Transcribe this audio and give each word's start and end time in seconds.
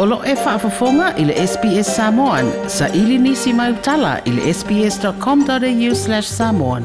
O 0.00 0.04
lo 0.06 0.22
e 0.24 0.32
whaafafonga 0.34 1.10
i 1.18 1.24
le 1.24 1.34
SPS 1.46 1.88
Samoan. 1.96 2.48
Sa 2.70 2.86
ili 2.94 3.16
nisi 3.18 3.52
mai 3.52 3.72
utala 3.72 4.20
i 4.26 4.30
le 4.30 4.54
sps.com.au 4.54 5.94
slash 6.00 6.22
samoan. 6.28 6.84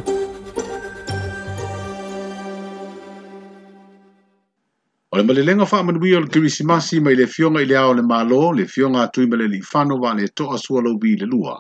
O 5.12 5.18
le 5.18 5.24
malilenga 5.24 5.66
wha 5.70 5.80
amanui 5.80 6.16
o 6.16 6.20
le 6.20 6.28
kirisimasi 6.28 7.00
mai 7.06 7.16
le 7.16 7.28
fionga 7.28 7.62
i 7.62 7.66
le 7.70 7.78
ao 7.78 7.94
le 7.94 8.02
malo, 8.02 8.52
le 8.52 8.66
fionga 8.66 9.04
atui 9.06 9.28
ma 9.30 9.36
le 9.36 9.48
li 9.48 9.62
whano 9.74 9.96
wa 10.02 10.14
le 10.14 10.28
toa 10.28 10.58
sua 10.58 10.82
lobi 10.82 11.14
i 11.14 11.18
le 11.18 11.26
lua. 11.28 11.60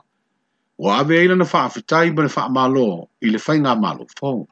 Wa 0.80 0.98
ave 0.98 1.22
eila 1.22 1.36
na 1.36 1.46
wha 1.46 1.64
afitai 1.70 2.10
ma 2.16 2.24
le 2.26 2.30
wha 2.36 2.50
malo 2.50 2.90
i 3.22 3.30
le 3.30 3.38
whainga 3.38 3.76
malo 3.80 4.08
fong. 4.20 4.48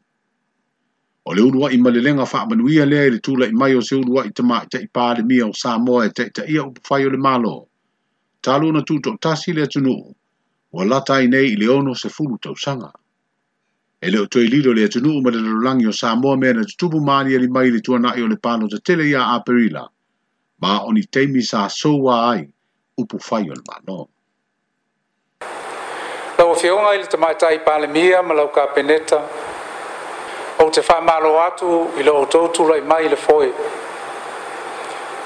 O 1.26 1.34
le 1.34 1.42
urua 1.46 1.70
i 1.72 1.78
malelenga 1.78 2.26
wha 2.34 2.42
amanuia 2.42 2.86
lea 2.86 3.06
i 3.06 3.10
le 3.14 3.20
tula 3.20 3.46
i 3.48 3.52
mai 3.54 3.76
o 3.78 3.82
se 3.86 3.96
urua 3.96 4.26
i 4.26 4.32
tamak 4.34 4.70
te 4.74 4.78
i 4.82 4.88
pāle 4.90 5.22
mia 5.24 5.46
o 5.46 5.54
Samoa 5.54 6.06
e 6.08 6.14
te 6.18 6.30
te 6.34 6.46
ia 6.50 6.64
upuwhai 6.64 7.06
o 7.06 7.10
le 7.14 7.18
malo. 7.18 7.68
Talu 8.42 8.72
na 8.74 8.82
tūto 8.82 9.14
tasi 9.22 9.54
lea 9.54 9.68
tunu, 9.68 9.96
wa 10.74 10.84
lata 10.86 11.20
i 11.22 11.28
nei 11.28 11.52
i 11.54 11.60
le 11.62 11.68
ono 11.70 11.94
se 11.94 12.10
fulu 12.10 12.38
tau 12.42 12.56
sanga. 12.58 12.90
E 14.02 14.10
leo 14.10 14.26
tue 14.26 14.48
lido 14.50 14.74
lea 14.74 14.88
tunu 14.88 15.22
ma 15.22 15.30
le 15.30 15.38
lorangi 15.46 15.86
o 15.88 15.92
Samoa 15.94 16.38
mea 16.38 16.54
na 16.54 16.66
tutubu 16.66 17.00
maani 17.02 17.36
ali 17.36 17.48
mai 17.48 17.70
le 17.72 17.80
tuana 17.86 18.16
i 18.18 18.22
o 18.24 18.28
le 18.28 18.36
pano 18.38 18.68
te 18.68 18.80
tele 18.84 19.06
ia 19.10 19.22
a 19.28 19.40
perila, 19.46 19.86
ma 20.62 20.80
oni 20.90 21.04
teimi 21.06 21.42
sa 21.44 21.68
soa 21.70 22.32
ai 22.32 22.48
upuwhai 22.98 23.46
o 23.50 23.54
le 23.54 23.62
malo. 23.70 24.10
Tau 26.42 26.50
a 26.52 26.56
fionga 26.58 26.98
i 26.98 27.06
le 27.06 27.06
tamaitai 27.06 27.62
pāle 27.62 27.86
mia 27.94 28.24
ma 28.26 28.34
lau 28.34 28.50
ka 28.50 28.66
peneta, 28.74 29.22
o 30.62 30.70
te 30.72 30.82
faamalo 30.82 31.40
atu 31.48 31.90
i 32.00 32.04
lo 32.04 32.14
outou 32.22 32.48
tulai 32.54 32.82
mai 32.82 33.08
le 33.10 33.16
foi 33.16 33.52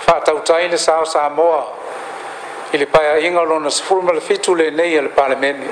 faatautai 0.05 0.67
le 0.73 0.77
sao 0.77 1.03
samoa 1.05 1.63
i 2.71 2.77
le 2.77 2.85
paeaʻiga 2.85 3.39
o 3.41 3.45
lona 3.45 3.69
sefulu 3.77 4.01
ma 4.07 4.11
le 4.13 4.21
fitu 4.21 4.55
lenei 4.55 4.97
a 4.99 5.01
le 5.01 5.09
palemene 5.17 5.69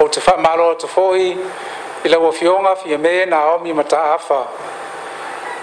ou 0.00 0.08
te 0.08 0.20
faamalo 0.20 0.70
atu 0.72 0.86
foʻi 0.94 1.40
i 2.06 2.08
laua 2.08 2.32
fioga 2.32 2.70
afia 2.72 2.98
me 2.98 3.12
na 3.26 3.44
omi 3.54 3.72
ma 3.72 3.84
taafa 3.94 4.40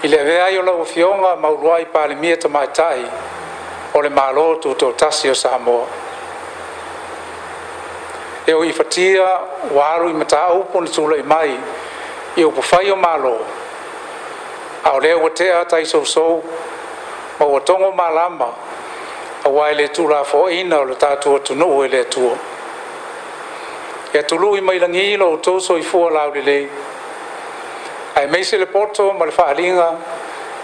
i 0.02 0.08
le 0.08 0.20
avea 0.24 0.44
ai 0.46 0.58
o 0.58 0.62
laua 0.62 0.84
fioga 0.94 1.36
maulu 1.44 1.72
ai 1.74 1.84
palemia 1.86 2.36
tamaetaʻi 2.46 3.04
o 3.94 4.00
le 4.00 4.08
malo 4.10 4.46
tutou 4.62 4.92
tasi 5.02 5.28
o 5.30 5.34
samoa 5.34 5.86
e 8.46 8.52
o 8.54 8.62
i 8.64 8.72
fatia 8.72 9.26
ua 9.70 9.86
alu 9.92 10.08
i 10.08 10.12
mataupu 10.12 10.78
ona 10.78 10.88
tulai 10.90 11.22
mai 11.22 11.58
i 12.36 12.44
upu 12.44 12.62
fai 12.62 12.90
o 12.90 12.96
malo 12.96 13.38
a 14.84 14.90
o 14.92 14.98
lea 15.00 15.16
ua 15.18 15.30
tea 15.30 15.64
taisousou 15.64 16.44
ma 17.40 17.46
ua 17.46 17.60
togo 17.60 17.92
malama 17.92 18.48
auā 19.44 19.70
e 19.72 19.74
lē 19.74 19.88
tulafoaina 19.92 20.78
o 20.78 20.84
le 20.84 20.94
tatou 20.94 21.36
atunuu 21.36 21.84
e 21.84 21.88
le 21.88 22.00
atua 22.00 22.36
ia 24.14 24.22
tulu'i 24.22 24.60
mai 24.60 24.78
lagi 24.78 25.16
lo 25.16 25.26
outou 25.30 25.60
soifua 25.60 26.10
laulelei 26.10 26.68
ae 28.14 28.26
mei 28.26 28.44
se 28.44 28.56
le 28.58 28.66
poto 28.66 29.12
ma 29.12 29.24
le 29.26 29.30
fa'aliga 29.32 29.88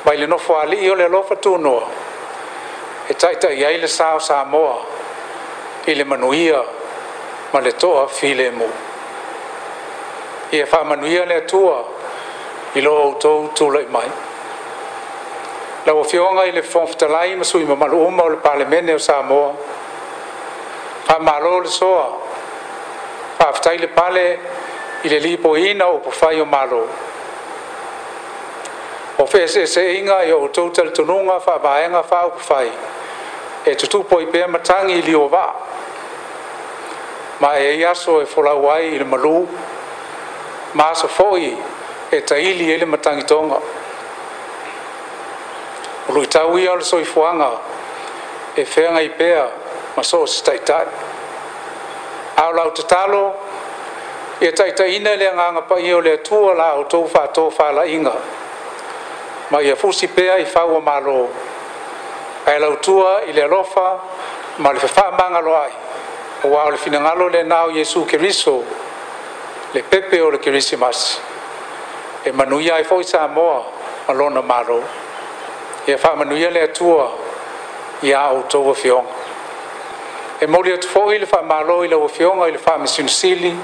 mai 0.04 0.16
le 0.18 0.26
nofo 0.26 0.58
ali'i 0.60 0.90
o 0.90 0.94
le 0.94 1.04
alofa 1.04 1.36
tunoa 1.36 1.82
e 3.08 3.14
ta'ita'i 3.14 3.64
ai 3.64 3.78
le 3.78 3.86
sa 3.88 4.14
o 4.14 4.18
sa 4.20 4.44
moa 4.44 4.76
i 5.86 5.94
le 5.94 6.04
manuia 6.04 6.62
ma 7.52 7.60
le 7.60 7.72
toa 7.72 8.06
filemu 8.08 8.68
ia 10.56 10.66
faamanuia 10.72 11.24
le 11.30 11.36
atua 11.42 11.78
i 12.78 12.80
lo 12.86 12.92
outou 13.02 13.48
tulai 13.58 13.86
mai 13.96 14.08
laua 15.86 16.04
fioga 16.10 16.44
i 16.50 16.52
le 16.58 16.62
fofotalai 16.62 17.36
ma 17.40 17.44
sui 17.50 17.64
mamalu 17.70 17.98
uma 18.06 18.22
o 18.26 18.28
le 18.34 18.38
palemene 18.46 18.92
o 18.98 19.00
samoa 19.08 19.50
faamālo 21.08 21.54
le 21.66 21.72
soa 21.78 22.06
faafetai 23.38 23.78
le 23.84 23.88
pale 23.98 24.26
i 25.04 25.08
le 25.12 25.18
lipoina 25.24 25.88
o 25.94 25.98
pofai 26.06 26.36
o 26.44 26.46
mālo 26.54 26.82
o 29.18 29.26
feeseeseeiga 29.32 30.22
i 30.28 30.32
outou 30.38 30.68
talitonuga 30.76 31.40
faavaega 31.48 32.02
faaupufai 32.12 32.70
e 33.70 33.74
tutupo 33.80 34.20
i 34.20 34.26
pea 34.26 34.46
matagi 34.48 34.94
i 34.98 35.02
liuavaa 35.08 35.54
ma 37.40 37.56
e 37.58 37.82
aso 37.84 38.20
e 38.20 38.26
folau 38.26 38.68
ai 38.70 38.92
i 38.94 38.98
le 39.00 39.04
malū 39.08 39.44
ma 40.76 40.90
aso 40.92 41.08
foʻi 41.08 41.60
e 42.12 42.20
taili 42.22 42.68
ai 42.68 42.74
e 42.76 42.80
le 42.82 42.86
matagitoga 42.86 43.58
o 46.08 46.12
lui 46.12 46.28
tau 46.28 46.56
ia 46.60 46.70
o 46.72 46.76
le 46.76 46.84
soifoaga 46.84 47.50
e 48.60 48.64
feagai 48.64 49.08
pea 49.16 49.46
ma 49.96 50.02
so 50.04 50.18
o 50.22 50.26
se 50.26 50.42
taʻitaʻi 50.44 50.86
a 52.36 52.44
o 52.46 52.52
lau 52.52 52.72
tatalo 52.76 53.24
ia 54.42 54.48
e 54.48 54.52
taʻitaʻiina 54.52 55.16
le 55.16 55.30
agaga 55.32 55.62
paia 55.64 55.96
o 55.96 56.00
le 56.04 56.12
atua 56.20 56.52
la 56.54 56.68
outou 56.76 57.08
faato 57.08 57.48
faalaʻiga 57.56 58.14
ma 59.48 59.60
ia 59.64 59.74
fusi 59.76 60.08
pea 60.12 60.36
i 60.44 60.44
faua 60.44 60.80
malo 60.80 61.28
ae 62.44 62.58
lautua 62.60 63.22
i 63.24 63.32
le 63.32 63.42
alofa 63.48 63.96
ma 64.58 64.72
le 64.76 64.80
fefaamagaloa 64.80 65.64
ai 65.64 65.72
ua 66.44 66.64
o 66.64 66.70
le 66.70 66.76
finagalo 66.76 67.28
lenā 67.28 67.64
o 67.66 67.70
iesu 67.70 68.04
keriso 68.06 68.62
le 69.74 69.82
pepe 69.82 70.20
o 70.22 70.30
le 70.30 70.38
kerisimas 70.38 71.20
e 72.24 72.32
manuia 72.32 72.74
ai 72.74 72.82
foʻi 72.84 73.04
samoa 73.04 73.62
ma 74.08 74.14
lona 74.14 74.42
malou 74.42 74.82
ia 75.86 75.94
e 75.94 75.98
faamanuia 75.98 76.50
le 76.50 76.62
atua 76.62 77.12
ia 78.02 78.20
outou 78.30 78.70
afioga 78.70 79.08
e 80.40 80.46
moli 80.46 80.72
atu 80.72 80.88
foʻi 80.88 81.18
le 81.18 81.26
faamālō 81.26 81.84
i 81.84 81.88
le 81.88 81.96
uafioga 81.96 82.46
i 82.48 82.50
le 82.52 82.58
faamasinosili 82.58 83.54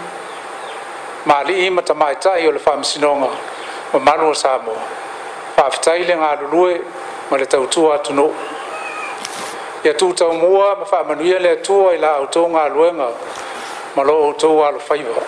malii 1.26 1.70
ma 1.70 1.82
tamaetaʻi 1.82 2.48
o 2.48 2.53
le 2.53 2.58
faamasinoga 2.58 3.28
ma 3.93 3.98
malu 4.00 4.26
o 4.31 4.34
samoa 4.34 4.76
faafetai 5.56 6.04
le 6.04 6.16
galulue 6.16 6.81
ma 7.31 7.37
le 7.38 7.47
tautua 7.47 7.94
atunuu 7.94 8.34
ia 9.86 9.94
tutaumua 9.94 10.76
ma 10.78 10.84
faamanuia 10.84 11.38
le 11.38 11.50
atua 11.50 11.94
i 11.94 11.98
la 11.98 12.10
outou 12.19 12.48
galuega 12.52 13.08
ma 13.97 14.02
lo 14.06 14.14
outou 14.26 14.58
alofaiva 14.66 15.22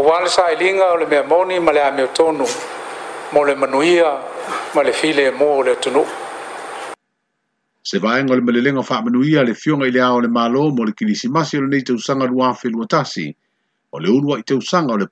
auā 0.00 0.16
le 0.24 0.30
saʻiliga 0.36 0.86
o 0.92 0.96
le 1.00 1.06
mea 1.10 1.22
moni 1.32 1.60
ma 1.60 1.72
le 1.76 1.82
amiotonu 1.90 2.46
mo 3.32 3.40
le 3.48 3.54
manuia 3.60 4.10
ma 4.74 4.82
le 4.86 4.92
file 5.00 5.22
e 5.28 5.32
mo 5.40 5.48
o 5.58 5.62
le 5.62 5.72
atunuu 5.76 6.06
se 7.90 7.98
vaega 8.04 8.32
o 8.32 8.36
le 8.38 8.42
malelega 8.48 8.82
faamanuia 8.90 9.44
le 9.44 9.54
fioga 9.62 9.84
i 9.86 9.92
le 9.92 10.00
a 10.08 10.10
o 10.16 10.20
le 10.24 10.28
malo 10.38 10.64
mo 10.76 10.82
le 10.88 10.92
kilisimasi 10.96 11.58
o 11.58 11.60
lenei 11.60 11.84
tausaga 11.88 12.24
lua 12.32 12.54
felua 12.60 12.86
tasi 12.86 13.28
o 13.92 13.98
le 14.02 14.08
ulu 14.08 14.28
aʻitausaga 14.36 14.90
o 14.96 14.96
le 14.96 15.06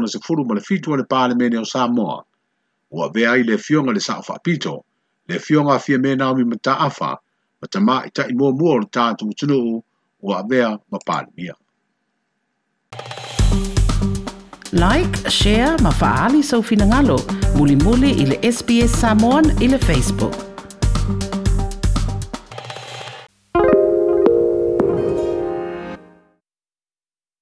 na 0.00 0.08
se 0.14 0.18
furu 0.24 0.44
ma 0.44 0.54
le 0.54 0.60
fitu 0.60 0.92
o 0.92 0.96
le 1.00 1.04
palemene 1.12 1.56
o 1.64 1.64
samoa 1.64 2.20
o 2.92 3.08
vea 3.14 3.32
ai 3.32 3.44
le 3.48 3.56
fioga 3.58 3.92
le 3.96 4.00
saʻo 4.08 4.22
faapito 4.28 4.84
le 5.28 5.38
fioga 5.38 5.72
afia 5.74 5.98
me 5.98 6.14
naomi 6.16 6.44
mataafa 6.44 7.16
ma 7.60 7.68
tamā 7.76 7.96
i 8.08 8.14
taʻi 8.16 8.34
muamua 8.40 8.74
o 8.76 8.80
le 8.82 8.86
tatou 8.96 9.32
tunuu 9.42 9.76
ua 10.22 10.40
avea 10.42 10.68
ma 10.90 10.98
palemia 11.10 11.54
like 14.80 15.30
share 15.38 15.70
ma 15.86 15.90
faaali 16.02 16.42
soufinagalo 16.50 17.18
mulimuli 17.60 18.12
i 18.24 18.26
le 18.32 18.40
sps 18.56 19.00
samon 19.06 19.52
i 19.66 19.70
le 19.76 19.82
facebook 19.88 20.45